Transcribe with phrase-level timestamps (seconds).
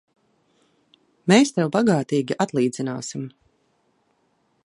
[1.31, 3.29] Mēs tev bagātīgi atlīdzināsim!